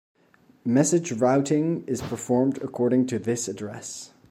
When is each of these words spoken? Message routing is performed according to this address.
Message 0.65 1.11
routing 1.11 1.83
is 1.85 2.01
performed 2.01 2.57
according 2.63 3.05
to 3.05 3.19
this 3.19 3.47
address. 3.47 4.11